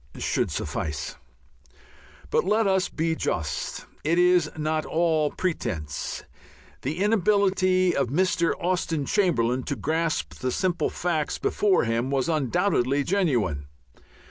should 0.17 0.49
suffice. 0.49 1.15
But 2.31 2.43
let 2.43 2.65
us 2.65 2.89
be 2.89 3.13
just; 3.15 3.85
it 4.03 4.17
is 4.17 4.49
not 4.57 4.83
all 4.83 5.29
pretence; 5.29 6.23
the 6.81 7.03
inability 7.03 7.95
of 7.95 8.07
Mr. 8.07 8.53
Austen 8.59 9.05
Chamberlain 9.05 9.61
to 9.61 9.75
grasp 9.75 10.39
the 10.39 10.51
simple 10.51 10.89
facts 10.89 11.37
before 11.37 11.83
him 11.83 12.09
was 12.09 12.29
undoubtedly 12.29 13.03
genuine. 13.03 13.67